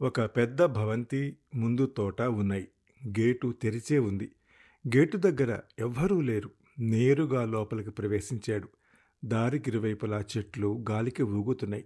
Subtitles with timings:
[0.00, 2.68] ఒక పెద్ద భవంతి ముందు తోట ఉన్నాయి.
[3.20, 4.32] గేటు తెరిచే ఉంది.
[4.96, 6.50] గేటు దగ్గర ఎవ్వరూ లేరు.
[6.78, 8.68] నేరుగా లోపలికి ప్రవేశించాడు.
[9.24, 11.84] దారికి ఇరువైపులా చెట్లు గాలికి ఊగుతున్నాయి.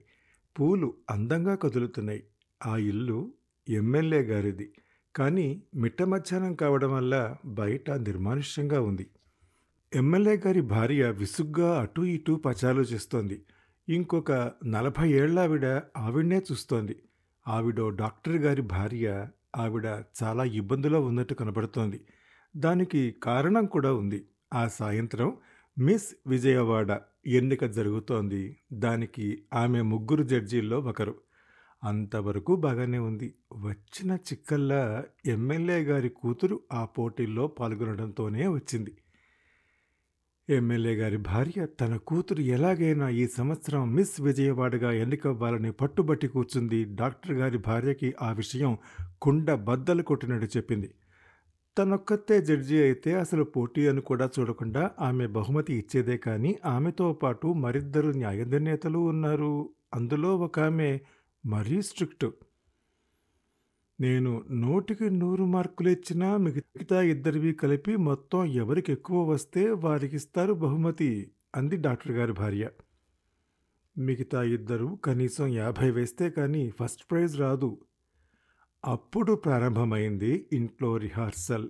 [0.60, 2.24] పూలు అందంగా కదులుతున్నాయి.
[2.66, 3.34] ఆ ఇల్లు
[3.68, 4.72] ఎమ్మెల్యే గారిది.
[5.16, 9.06] కానీ మిట్ట మధ్యాహ్నం కావడం వల్ల బయట నిర్మానుష్యంగా ఉంది.
[9.94, 13.42] ఎమ్మెల్యే గారి భార్య విసుగ్గా అటూ ఇటూ పచాలు చేస్తోంది.
[13.88, 14.32] ఇంకొక
[14.66, 15.66] నలభై ఏళ్ళావిడ
[15.96, 17.02] ఆవిడనే చూస్తోంది.
[17.48, 19.86] ఆవిడ డాక్టర్ గారి భార్య ఆవిడ
[20.22, 22.00] చాలా ఇబ్బందిలో ఉన్నట్టు కనబడుతోంది.
[22.56, 24.24] దానికి కారణం కూడా ఉంది.
[24.54, 25.36] ఆ సాయంత్రం
[25.78, 28.56] మిస్ విజయవాడ ఎన్నిక జరుగుతోంది.
[28.72, 31.14] దానికి ఆమె ముగ్గురు జడ్జీల్లో ఒకరు.
[31.84, 33.34] అంతవరకు బాగానే ఉంది.
[33.52, 38.96] వచ్చిన చిక్కల్లా ఎమ్మెల్యే గారి కూతురు ఆ పోటీల్లో పాల్గొనడంతోనే వచ్చింది.
[40.52, 46.84] ఎమ్మెల్యే గారి భార్య తన కూతురు ఎలాగైనా ఈ సంవత్సరం మిస్ విజయవాడగా ఎన్నికవ్వాలని పట్టుబట్టి కూర్చుంది.
[46.84, 48.78] డాక్టర్ గారి భార్యకి ఆ విషయం
[49.22, 50.90] కుండ బద్దలు కొట్టినట్టు చెప్పింది.
[51.78, 58.08] తనొక్కతే జడ్జి అయితే అసలు పోటీ అని కూడా చూడకుండా ఆమె బహుమతి ఇచ్చేదే కానీ ఆమెతో పాటు మరిద్దరు
[58.08, 59.70] న్యాయ నిర్ణేతలు ఉన్నారు.
[59.94, 61.00] అందులో ఒక ఆమె
[61.46, 62.26] మరీ స్ట్రిక్ట్.
[64.02, 71.10] నేను నూటికి నూరు మార్కులు ఇచ్చినా మిగతా ఇద్దరివి కలిపి మొత్తం ఎవరికి ఎక్కువ వస్తే వారికి ఇస్తారు బహుమతి
[71.54, 72.68] అంది డాక్టర్ గారి భార్య.
[73.98, 77.70] మిగతా ఇద్దరు కనీసం యాభై వేస్తే కానీ ఫస్ట్ ప్రైజ్ రాదు.
[78.84, 81.68] అప్పుడు ప్రారంభమైంది ఇంట్లో రిహార్సల్.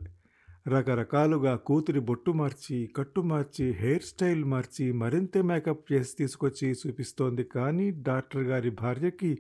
[0.69, 7.91] రకరకాలుగా కూతురి బొట్టు మార్చి కట్టు మార్చి హెయిర్ స్టైల్ మార్చి మరింత మేకప్ చేసి తీసుకొచ్చి చూపిస్తోంది కానీ
[7.91, 9.33] డాక్టర్ గారి భార్యకి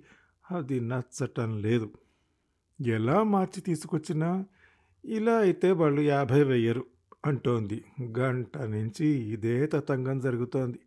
[0.50, 1.88] అది నచ్చటం లేదు.
[2.86, 4.44] ఎలా మార్చి తీసుకొచ్చినా
[5.04, 6.84] ఇలా అయితే వాళ్ళు యాభై వెయ్యరు
[7.26, 7.84] అంటోంది.
[8.18, 10.78] గంట నుంచి ఇదే తతంగం జరుగుతోంది.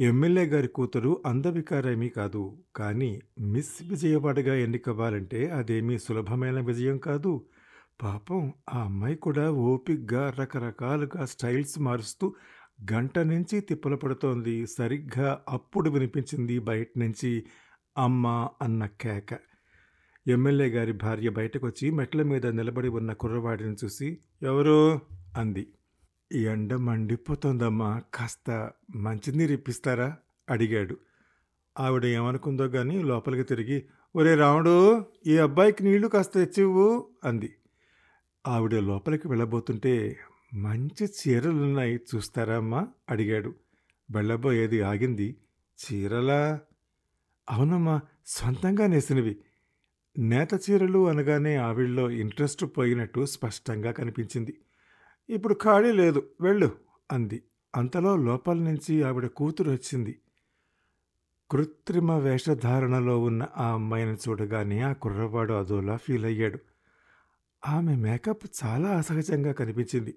[0.00, 2.56] ఎమ్మెల్యే గారి కూతురు అందవికారేమీ కాదు.
[2.76, 7.46] కానీ మిస్ విజయవాడగా ఎన్నికవ్వాలంటే అదేమీ సులభమైన విజయం కాదు.
[8.02, 12.34] పాపం ఆ అమ్మాయి కూడా ఓపిగ్గా రకరకాలుగా స్టైల్స్ మారుస్తూ
[12.92, 14.66] గంట నుంచి తిప్పలు పడుతోంది.
[14.66, 17.44] సరిగ్గా అప్పుడు వినిపించింది బయట నుంచి
[17.98, 19.38] అమ్మ అన్న కేక.
[20.28, 25.00] ఎమ్మెల్యే గారి భార్య బయటకొచ్చి మెట్ల మీద నిలబడి ఉన్న కుర్రవాడిని చూసి ఎవరు?
[25.36, 25.66] అంది.
[26.32, 28.02] ఈ ఎండ మండిపోతోందమ్మా.
[28.14, 30.16] కాస్త మంచినీరు ఇప్పిస్తారా?
[30.50, 30.96] అడిగాడు.
[31.80, 33.84] ఆవిడ ఏమనుకుందో కానీ లోపలికి తిరిగి
[34.16, 37.54] ఒరే రాముడు ఈ అబ్బాయికి నీళ్ళు కాస్త తెచ్చివు అంది.
[38.46, 40.16] ఆవిడ లోపలికి వెళ్ళబోతుంటే
[40.54, 42.88] మంచి చీరలున్నాయి చూస్తారా అమ్మా?
[43.10, 43.54] అడిగాడు.
[44.10, 45.36] వెళ్ళబోయేది ఆగింది.
[45.78, 46.60] చీరలా?
[47.50, 49.36] అవునమ్మా సొంతంగా నేసినవి.
[50.18, 54.58] నేత చీరలు అనగానే ఆవిడలో ఇంట్రెస్ట్ పోయినట్టు స్పష్టంగా కనిపించింది.
[55.30, 56.70] ఇప్పుడు ఖాళీ లేదు వెళ్ళు
[57.12, 57.42] అంది.
[57.76, 60.18] అంతలో లోపల నుంచి ఆవిడ కూతురు వచ్చింది.
[61.50, 66.58] కృత్రిమ వేషధారణలో ఉన్న ఆ అమ్మాయిని చూడగానే ఆ కుర్రవాడు అదోలా ఫీల్ అయ్యాడు.
[67.68, 70.14] ఆమె మేకప్ చాలా అసహజంగా కనిపించింది.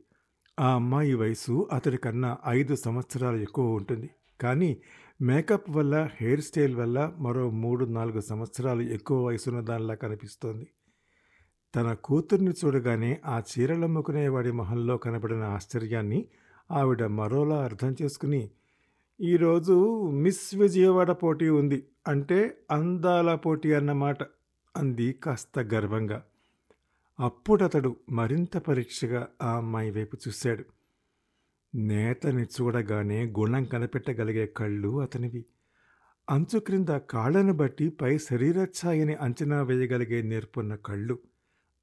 [0.60, 4.10] ఆ అమ్మాయి వయసు అతడి కన్నా ఐదు సంవత్సరాలు ఎక్కువ ఉంటుంది.
[4.42, 4.82] కానీ
[5.22, 10.68] మేకప్ వల్ల హెయిర్ స్టైల్ వల్ల మరో మూడు నాలుగు సంవత్సరాలు ఎక్కువ వయసున్న దానిలా కనిపిస్తోంది.
[11.76, 16.26] తన కూతుర్ని చూడగానే ఆ చీరలమ్ముకునేవాడి మొహంలో కనబడిన ఆశ్చర్యాన్ని
[16.72, 18.50] ఆవిడ మరోలా అర్థం చేసుకుని
[19.22, 19.76] ఈరోజు
[20.12, 24.24] మిస్ విజయవాడ పోటీ ఉంది అంటే అందాల పోటీ అన్నమాట
[24.78, 26.24] అంది కాస్త గర్వంగా.
[27.20, 30.66] అప్పుడతడు మరింత పరీక్షగా ఆ అమ్మాయి వైపు చూశాడు.
[31.74, 35.46] నేతని చూడగానే గుణం కనిపెట్టగలిగే కళ్ళు అతనివి.
[36.30, 41.20] అంచు క్రింద కాళ్ళను బట్టి పై శరీరఛాయని అంచనా వేయగలిగే నేర్పున్న కళ్ళు.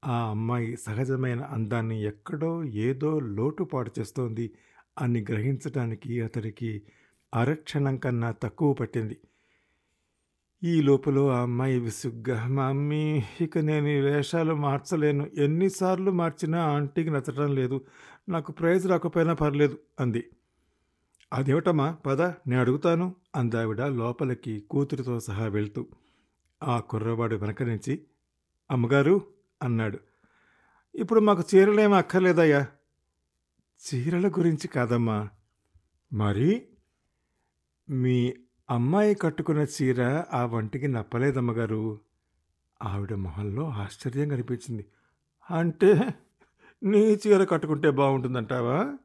[0.05, 4.51] ఆ అమ్మాయి సహజమైన అందాన్ని ఎక్కడో ఏదో లోటుపాటు చేస్తోంది
[4.99, 6.81] అని గ్రహించటానికి అతడికి
[7.33, 9.17] అరక్షణం కన్నా తక్కువ పట్టింది.
[10.63, 12.71] ఈ లోపల ఆ అమ్మాయి విసుగ్గా మా
[13.41, 15.27] ఇక నేను ఈ వేషాలు మార్చలేను.
[15.33, 17.85] ఎన్నిసార్లు మార్చినా ఆంటీకి నచ్చటం లేదు.
[18.29, 20.29] నాకు ప్రైజ్ రాకపోయినా పర్లేదు అంది.
[21.33, 21.91] అదేమిటమ్మా?
[21.91, 25.87] పద నేను అడుగుతాను అందావిడ లోపలికి కూతురితో సహా వెళ్తూ.
[26.63, 28.01] ఆ కుర్రవాడు వెనక నుంచి
[28.71, 29.21] అమ్మగారు
[29.63, 29.99] అన్నాడు.
[30.95, 32.67] ఇప్పుడు మాకు చీరలేమి అక్కర్లేదయ్యా.
[33.77, 35.29] చీరల గురించి కాదమ్మా.
[36.13, 36.67] మరి?
[37.89, 38.33] మీ
[38.69, 41.99] అమ్మాయి కట్టుకున్న చీర ఆ వంటికి నప్పలేదమ్మగారు
[42.83, 44.85] ఆవిడ మొహంలో ఆశ్చర్యం కనిపించింది.
[45.51, 45.99] అంటే
[46.83, 48.97] నీ చీర కట్టుకుంటే బాగుంటుందంటావా?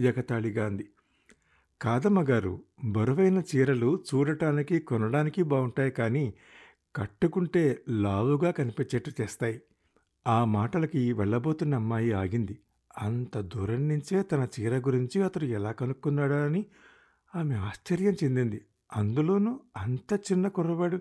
[0.00, 0.88] ఎగతాళిగా అంది.
[1.82, 6.34] కాదమ్మగారు బరువైన చీరలు చూడటానికి కొనడానికి బాగుంటాయి కానీ
[6.96, 9.60] కట్టుకుంటే లావుగా కనిపించేట్టు చేస్తాయి.
[10.26, 12.58] ఆ మాటలకి వెళ్ళబోతున్న అమ్మాయి ఆగింది.
[12.98, 16.66] అంత దూరం నుంచే తన చీర గురించి అతడు ఎలా కనుక్కున్నాడా అని
[17.36, 18.66] ఆమె ఆశ్చర్యం చెందింది.
[18.96, 20.98] అందులోనూ అంత చిన్న కుర్రవాడు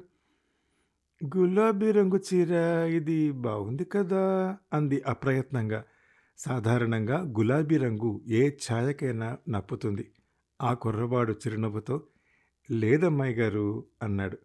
[1.38, 2.54] గులాబీ రంగు చీర
[2.90, 4.58] ఇది బాగుంది కదా?
[4.74, 5.84] అంది అప్రయత్నంగా.
[6.38, 10.12] సాధారణంగా గులాబీ రంగు ఏ ఛాయకైనా నప్పుతుంది.
[10.62, 12.02] ఆ కుర్రవాడు చిరునవ్వుతో
[12.72, 14.38] లేదమ్మాయి గారు అన్నాడు.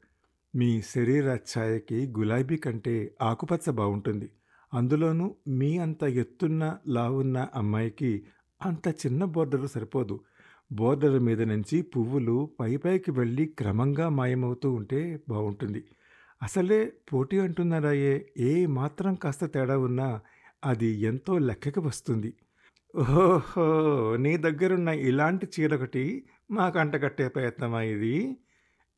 [0.56, 4.30] మీ శరీర ఛాయకి గులాబీ కంటే ఆకుపచ్చ బాగుంటుంది.
[4.74, 8.26] అందులోనూ మీ అంత ఎత్తున్న లావున్న అమ్మాయికి
[8.62, 10.20] అంత చిన్న బోర్డరు సరిపోదు.
[10.70, 15.80] బోర్డర్ మీద నుంచి పువ్వులు పైపైకి వెళ్ళి క్రమంగా మాయమవుతూ ఉంటే బాగుంటుంది
[16.42, 18.66] అసలే పోటీ అంటున్నారాయే ఏ?
[18.66, 20.08] మాత్రం కాస్త తేడా ఉన్నా
[20.64, 22.30] అది ఎంతో లెక్కకి వస్తుంది.
[22.94, 23.64] ఓహో!
[24.16, 26.04] నీ దగ్గరున్న ఇలాంటి చీర ఒకటి
[26.50, 28.14] మాకు అంటగట్టే ప్రయత్నమా ఇది?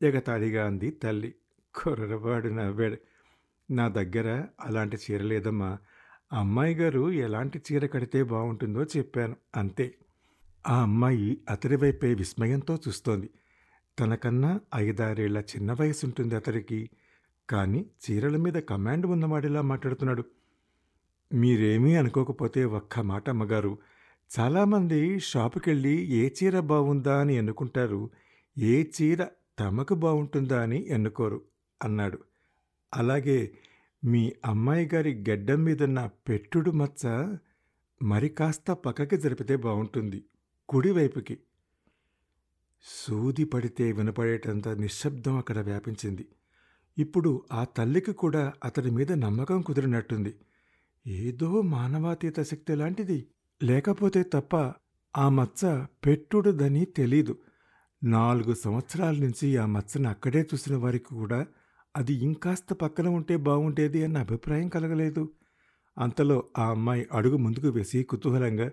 [0.01, 1.31] ఎగతాళిగా అంది తల్లి.
[1.75, 2.97] కుర్రవాడు నవ్వాడు.
[3.69, 4.27] నా దగ్గర
[4.59, 5.71] అలాంటి చీర లేదమ్మా.
[6.31, 9.35] అమ్మాయి గారు ఎలాంటి చీర కడితే బాగుంటుందో చెప్పాను.
[9.55, 9.87] అంతే.
[10.69, 13.29] ఆ అమ్మాయి అతడి వైపే విస్మయంతో చూస్తోంది.
[13.99, 16.89] తనకన్నా ఐదారేళ్ళ చిన్న వయసు ఉంటుంది అతడికి.
[17.49, 20.23] కానీ చీరల మీద కమాండ్ ఉన్నవాడిలా మాట్లాడుతున్నాడు.
[21.33, 23.77] మీరేమీ అనుకోకపోతే ఒక్క మాట అమ్మగారు.
[24.39, 28.09] చాలామంది షాపుకెళ్ళి ఏ చీర బాగుందా అని ఎన్నుకుంటారు.
[28.57, 29.27] ఏ చీర
[29.59, 31.41] తమకు బాగుంటుందా అని ఎన్నుకోరు
[31.83, 32.19] అన్నాడు.
[32.93, 33.51] అలాగే
[34.05, 37.35] మీ అమ్మాయి గారి గడ్డం మీదున్న పెట్టుడు మచ్చ
[38.03, 40.23] మరి కాస్త పక్కకి జరిపితే బాగుంటుంది
[40.69, 41.37] కుడివైపుకి
[42.83, 46.27] సూది పడితే వినపడేటంత నిశ్శబ్దం అక్కడ వ్యాపించింది.
[46.97, 50.35] ఇప్పుడు ఆ తల్లికి కూడా అతడి మీద నమ్మకం కుదిరినట్టుంది.
[51.07, 53.27] ఏదో మానవాతీత శక్తి లాంటిది.
[53.63, 54.73] లేకపోతే తప్ప
[55.17, 57.37] ఆ మచ్చ పెట్టుడుదని తెలీదు.
[58.03, 61.45] నాలుగు సంవత్సరాల నుంచి ఆ మచ్చను అక్కడే చూసిన వారికి కూడా
[61.95, 65.31] అది ఇంకాస్త పక్కన ఉంటే బాగుండేది అన్న అభిప్రాయం కలగలేదు.
[65.97, 68.71] అంతలో ఆ అమ్మాయి అడుగు ముందుకు వేసి కుతూహలంగా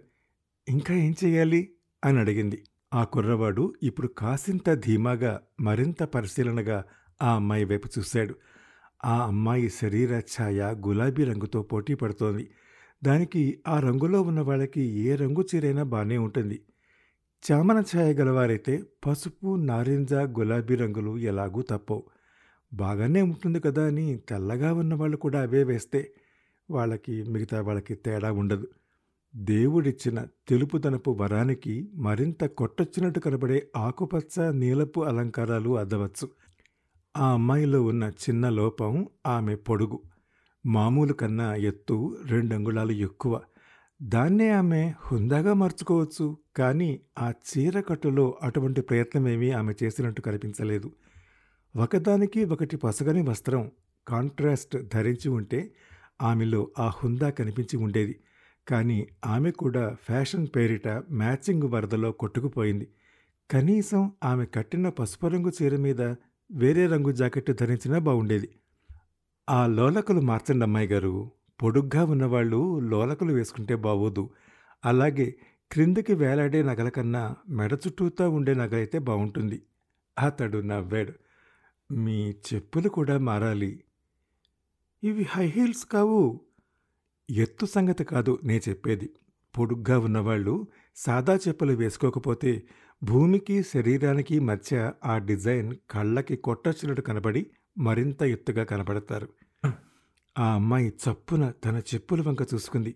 [0.68, 1.74] ఇంకా ఏం చెయ్యాలి?
[2.04, 2.64] అని అడిగింది.
[2.94, 6.84] ఆ కుర్రవాడు ఇప్పుడు కాసింత ధీమాగా మరింత పరిశీలనగా
[7.22, 8.34] ఆ అమ్మాయి వైపు చూశాడు.
[9.04, 12.50] ఆ అమ్మాయి శరీర ఛాయ గులాబీ రంగుతో పోటీ పడుతోంది.
[13.04, 16.60] దానికి ఆ రంగులో ఉన్న వాళ్ళకి ఏ రంగు చీరైనా బాగానే ఉంటుంది.
[17.44, 22.04] చామన ఛాయ గలవారైతే పసుపు నారింజ గులాబీ రంగులు ఎలాగూ తప్పవు.
[22.74, 26.12] బాగానే ఉంటుంది కదా అని తెల్లగా ఉన్న వాళ్ళు కూడా అవే వేస్తే
[26.70, 28.68] వాళ్ళకి మిగతా వాళ్ళకి తేడా ఉండదు.
[29.36, 36.28] దేవుడిచ్చిన తెలుపుదనపు వరానికి మరింత కొట్టొచ్చినట్టు కనబడే ఆకుపచ్చ నీలపు అలంకారాలు అద్దవచ్చు.
[37.16, 40.00] ఆ అమ్మాయిలో ఉన్న చిన్న లోపం ఆమె పొడుగు.
[40.66, 43.40] మామూలు కన్నా ఎత్తు రెండంగుళాలు ఎక్కువ.
[44.02, 46.36] దాన్నే ఆమె హుందాగా మార్చుకోవచ్చు.
[46.56, 50.92] కానీ ఆ చీర కట్టులో అటువంటి ప్రయత్నమేమీ ఆమె చేసినట్టు కనిపించలేదు.
[51.76, 53.70] ఒకదానికి ఒకటి పసగని వస్త్రం
[54.08, 55.74] కాంట్రాస్ట్ ధరించి ఉంటే
[56.22, 58.20] ఆమెలో ఆ హుందా కనిపించి ఉండేది.
[58.68, 62.88] కానీ ఆమె కూడా ఫ్యాషన్ పేరిట మ్యాచింగ్ వరదలో కొట్టుకుపోయింది.
[63.50, 66.00] కనీసం ఆమె కట్టిన పసుపు రంగు చీర మీద
[66.52, 68.48] వేరే రంగు జాకెట్ ధరించినా బాగుండేది
[69.50, 71.30] ఆ లోలకలు మార్చండి అమ్మాయి గారు.
[71.62, 74.30] పొడుగ్గా ఉన్నవాళ్ళు లోలకలు వేసుకుంటే బాగోదు
[74.84, 75.34] అలాగే
[75.72, 79.62] క్రిందికి వేలాడే నగల కన్నా మెడ చుట్టూతా ఉండే నగలైతే బాగుంటుంది
[80.22, 81.12] అతడు నవ్వాడు.
[81.94, 83.84] మీ చెప్పులు కూడా మారాలి.
[85.04, 86.40] ఇవి హై హీల్స్ కావు.
[87.30, 89.10] ఎత్తు సంగతి కాదు నే చెప్పేది.
[89.54, 90.66] పొడుగ్గా ఉన్నవాళ్ళు
[90.96, 92.62] సాదా చెప్పులు వేసుకోకపోతే
[93.02, 97.46] భూమికి శరీరానికి మధ్య ఆ డిజైన్ కళ్ళకి కొట్టచ్చినట్టు కనబడి
[97.78, 99.28] మరింత ఎత్తుగా కనబడతారు.
[100.38, 102.94] ఆ అమ్మాయి చప్పున తన చెప్పుల వంక చూసుకుంది.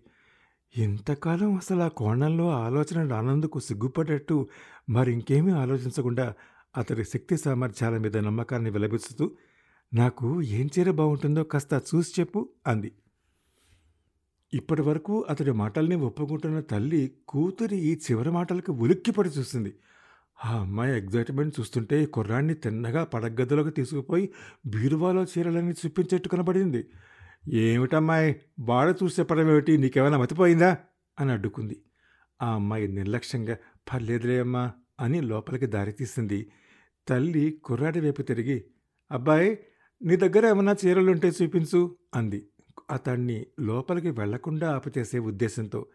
[0.77, 4.47] ఇంతకాలం అసలు ఆ కోణంలో ఆలోచన రానందుకు సిగ్గుపడేట్టు
[4.89, 6.33] మరింకేమీ ఆలోచించకుండా
[6.77, 9.31] అతడి శక్తి సామర్థ్యాల మీద నమ్మకాన్ని వెలబిస్తూ
[9.93, 12.91] నాకు ఏం చీర బాగుంటుందో కాస్త చూసి చెప్పు అంది.
[14.53, 19.73] ఇప్పటి వరకు అతడి మాటల్ని ఒప్పుకుంటున్న తల్లి కూతురి ఈ చివరి మాటలకు ఉలిక్కిపడి చూస్తుంది
[20.45, 24.29] ఆ అమ్మాయి ఎగ్జైట్మెంట్ చూస్తుంటే కుర్రాన్ని తిన్నగా పడగదిలోకి తీసుకుపోయి
[24.65, 26.89] బీరువాలో చీరలని చూపించేట్టు కనబడింది.
[27.49, 28.35] ఏమిటమ్మాయి?
[28.59, 30.77] బాడ చూసి చెప్పడం నీకేమైనా మతిపోయిందా?
[31.19, 31.81] అని అడ్డుకుంది.
[32.41, 33.57] ఆ అమ్మాయి నిర్లక్ష్యంగా
[33.93, 36.51] పర్లేదులే అమ్మా అని లోపలికి దారి తీసింది.
[37.07, 38.65] తల్లి కుర్రాడి వైపు తిరిగి
[39.11, 39.59] అబ్బాయి
[40.01, 42.47] నీ దగ్గర ఏమన్నా చీరలుంటే చూపించు అంది.
[42.91, 45.85] అతన్ని లోపలికి వెళ్ళకుండా ఆపుచేసే ఉద్దేశంతో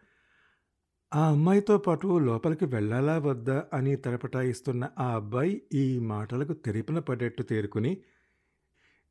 [1.13, 3.65] ఆ అమ్మాయితో పాటు లోపలికి వెళ్ళాలా వద్దా?
[3.73, 7.93] అని తలపటాయిస్తున్న ఆ అబ్బాయి ఈ మాటలకు తెరిపిన పడేట్టు తేరుకుని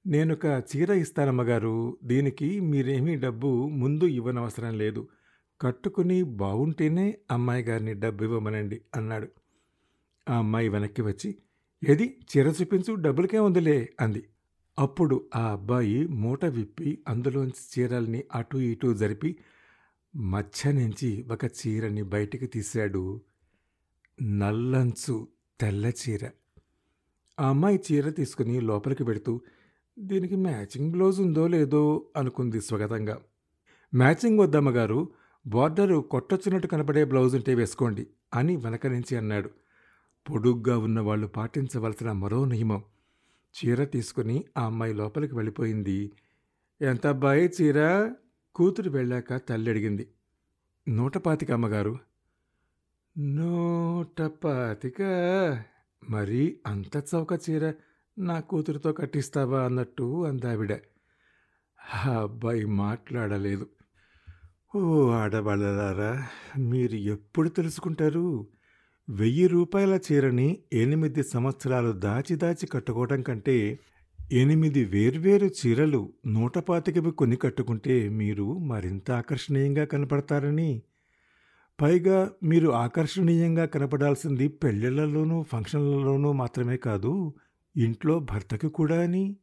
[0.05, 5.07] నేనొక చీర ఇస్తానమ్మగారు దీనికి మీరేమీ డబ్బు ముందు ఇవ్వనవసరం లేదు.
[5.61, 9.27] కట్టుకుని బావుంటేనే అమ్మాయి గారిని డబ్బు ఇవ్వమనండి అన్నాడు.
[10.29, 11.29] ఆ అమ్మాయి వెనక్కి వచ్చి
[11.83, 12.19] ఏది?
[12.29, 14.23] చీర చూపించు డబ్బులకే ఉందిలే అంది.
[14.79, 19.37] అప్పుడు ఆ అబ్బాయి మూట విప్పి అందులోంచి చీరల్ని అటు ఇటు జరిపి
[20.15, 23.21] మధ్య నుంచి ఒక చీరని బయటికి తీశాడు.
[24.21, 25.27] నల్లంచు
[25.59, 26.29] తెల్ల చీర.
[27.39, 29.41] ఆ అమ్మాయి చీర తీసుకుని లోపలికి పెడుతూ
[29.99, 33.21] దీనికి మ్యాచింగ్ బ్లౌజ్ ఉందో లేదో అనుకుంది స్వగతంగా.
[33.95, 35.09] మ్యాచింగ్ వద్దమ్మగారు
[35.47, 39.49] బార్డరు కొట్టొచ్చినట్టు కనపడే బ్లౌజ్ ఉంటే వేసుకోండి అని వెనక నుంచి అన్నాడు.
[40.29, 42.83] పొడుగ్గా ఉన్న వాళ్ళు పాటించవలసిన మరో నియమం.
[43.53, 46.11] చీర తీసుకుని ఆ అమ్మాయి లోపలికి వెళ్ళిపోయింది.
[46.81, 48.11] ఎంత అబ్బాయి చీర?
[48.55, 50.07] కూతురు వెళ్ళాక తల్లి అడిగింది.
[50.89, 51.99] నూట పాతిక అమ్మగారు.
[53.17, 55.01] నూట పాతిక
[56.09, 57.73] మరి అంత చౌక చీర
[58.17, 59.65] నా కూతురుతో కట్టిస్తావా?
[59.65, 60.73] అన్నట్టు అందావిడ
[62.05, 63.69] అబ్బాయి మాట్లాడలేదు.
[64.75, 68.47] ఓ ఆడవాళ్ళారా మీరు ఎప్పుడు తెలుసుకుంటారు?
[69.09, 73.79] వెయ్యి రూపాయల చీరని ఎనిమిది సంవత్సరాలు దాచి దాచి కట్టుకోవడం కంటే
[74.31, 80.81] ఎనిమిది వేర్వేరు చీరలు నూట పాతికవి కొని కట్టుకుంటే మీరు మరింత ఆకర్షణీయంగా కనపడతారని.
[81.81, 87.33] పైగా మీరు ఆకర్షణీయంగా కనపడాల్సింది పెళ్ళిళ్ళలోనూ ఫంక్షన్లలోనూ మాత్రమే కాదు
[87.77, 89.37] ఇంట్లో భర్తకి కూడా అని.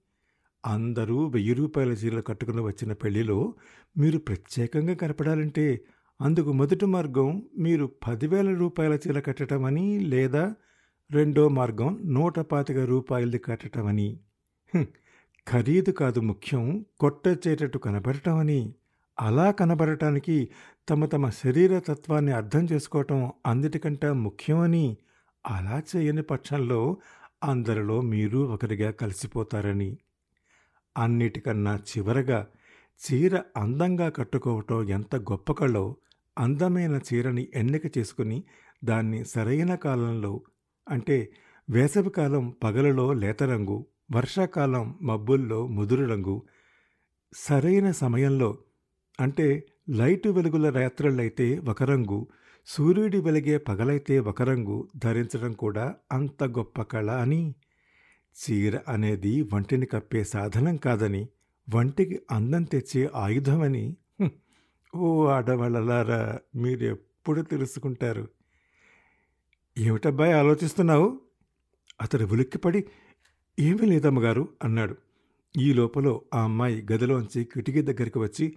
[0.67, 3.55] అందరూ వెయ్యి రూపాయల చీరలు కట్టుకుని వచ్చిన పెళ్ళిలో
[3.99, 5.81] మీరు ప్రత్యేకంగా కనపడాలంటే
[6.21, 10.55] అందుకు మొదటి మార్గం మీరు పదివేల రూపాయల చీర కట్టటమని లేదా
[11.11, 14.21] రెండో మార్గం నూట పాతిక రూపాయలది కట్టటమని.
[15.51, 18.75] ఖరీదు కాదు ముఖ్యం కొట్టొచ్చేటట్టు కనబడటమని.
[19.21, 20.49] అలా కనబడటానికి
[20.89, 24.97] తమ తమ శరీర తత్వాన్ని అర్థం చేసుకోవటం అన్నిటికంటే ముఖ్యమని.
[25.47, 26.97] అలా చేయని పక్షంలో
[27.45, 29.97] అందరిలో మీరు ఒకరిగా కలిసిపోతారని.
[30.99, 32.47] అన్నిటికన్నా చివరగా
[33.01, 35.97] చీర అందంగా కట్టుకోవటం ఎంత గొప్ప కళో.
[36.41, 38.39] అందమైన చీరని ఎన్నిక చేసుకుని
[38.85, 40.33] దాన్ని సరైన కాలంలో
[40.87, 41.17] అంటే
[41.69, 43.79] వేసవికాలం పగలలో లేత రంగు
[44.13, 46.37] వర్షాకాలం మబ్బుల్లో ముదురు రంగు
[47.33, 48.51] సరైన సమయంలో
[49.21, 49.49] అంటే
[49.91, 52.21] లైటు వెలుగుల రాత్రులైతే ఒక రంగు
[52.69, 57.43] సూర్యుడి వెలిగే పగలైతే ఒక రంగు ధరించడం కూడా అంత గొప్ప కళ అని.
[58.37, 61.23] చీర అనేది వంటిని కప్పే సాధనం కాదని
[61.69, 63.85] వంటికి అందం తెచ్చే ఆయుధమని
[64.97, 68.29] ఓ ఆడవాళ్ళలారా మీరు ఎప్పుడు తెలుసుకుంటారు?
[69.79, 71.21] ఏమిటబ్బాయి ఆలోచిస్తున్నావు?
[72.03, 72.85] అతడు ఉలిక్కిపడి
[73.61, 74.97] ఏమీ లేదమ్మగారు అన్నాడు.
[75.57, 78.57] ఈ లోపల ఆ అమ్మాయి గదిలోంచి కిటికీ దగ్గరికి వచ్చి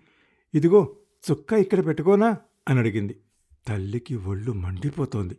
[0.55, 0.95] ఇదిగో
[1.31, 2.37] చుక్క ఇక్కడ పెట్టుకోనా?
[2.69, 3.19] అని అడిగింది.
[3.67, 5.37] తల్లికి ఒళ్ళు మండిపోతోంది.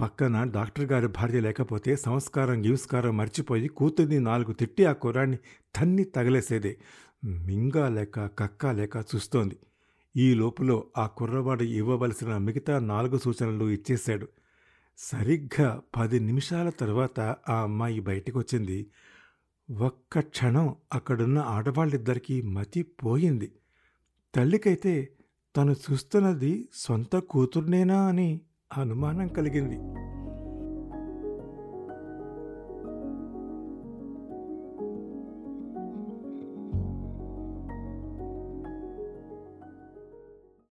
[0.00, 5.36] పక్కన డాక్టర్ గారి భార్య లేకపోతే సంస్కారం గింస్కారం మర్చిపోయి కూతుర్ని నాలుగు తిట్టి ఆ కుర్రాన్ని
[5.76, 6.78] తన్ని తగలేసేదే.
[7.24, 9.56] మింగా లేక కక్క లేక చూస్తోంది.
[10.18, 14.28] ఈ లోపులో ఆ కుర్రవాడు ఇవ్వవలసిన మిగతా నాలుగు సూచనలు ఇచ్చేశాడు.
[14.98, 18.86] సరిగ్గా పది నిమిషాల తర్వాత ఆ అమ్మాయి బయటకొచ్చింది.
[19.78, 23.52] ఒక్క క్షణం అక్కడున్న ఆడవాళ్ళిద్దరికీ మతి పోయింది.
[24.34, 25.08] తల్లికైతే
[25.56, 28.40] తను చూస్తున్నది సొంత కూతుర్నేనా అని
[28.76, 29.76] అనుమానం కలిగింది.